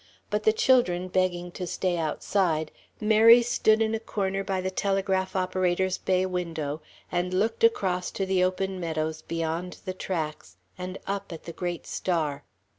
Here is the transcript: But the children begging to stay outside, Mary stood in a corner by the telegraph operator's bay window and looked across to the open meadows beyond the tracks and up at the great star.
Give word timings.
But 0.31 0.45
the 0.45 0.51
children 0.51 1.09
begging 1.09 1.51
to 1.51 1.67
stay 1.67 1.95
outside, 1.95 2.71
Mary 2.99 3.43
stood 3.43 3.83
in 3.83 3.93
a 3.93 3.99
corner 3.99 4.43
by 4.43 4.59
the 4.59 4.71
telegraph 4.71 5.35
operator's 5.35 5.99
bay 5.99 6.25
window 6.25 6.81
and 7.11 7.31
looked 7.35 7.63
across 7.63 8.09
to 8.17 8.25
the 8.25 8.43
open 8.43 8.79
meadows 8.79 9.21
beyond 9.21 9.77
the 9.85 9.93
tracks 9.93 10.57
and 10.75 10.97
up 11.05 11.31
at 11.31 11.43
the 11.43 11.53
great 11.53 11.85
star. 11.85 12.43